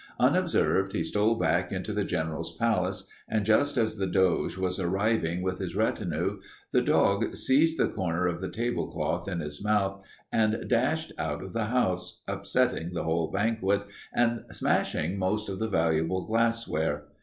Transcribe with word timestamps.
Unobserved, 0.19 0.93
he 0.93 1.03
stole 1.03 1.35
back 1.35 1.71
into 1.71 1.93
the 1.93 2.03
General's 2.03 2.57
palace, 2.57 3.05
and 3.29 3.45
just 3.45 3.77
as 3.77 3.97
the 3.97 4.07
Doge 4.07 4.57
was 4.57 4.79
arriving 4.79 5.43
with 5.43 5.59
his 5.59 5.75
retinue, 5.75 6.39
the 6.71 6.81
dog 6.81 7.35
seized 7.35 7.77
the 7.77 7.87
corner 7.87 8.25
of 8.25 8.41
the 8.41 8.49
tablecloth 8.49 9.27
in 9.29 9.41
his 9.41 9.63
mouth 9.63 10.03
and 10.31 10.67
dashed 10.67 11.13
out 11.19 11.43
of 11.43 11.53
the 11.53 11.65
house, 11.65 12.21
upsetting 12.27 12.95
the 12.95 13.01
entire 13.07 13.29
banquet 13.31 13.83
and 14.11 14.43
smashing 14.51 15.19
most 15.19 15.49
of 15.49 15.59
the 15.59 15.69
valuable 15.69 16.25
glassware. 16.25 17.03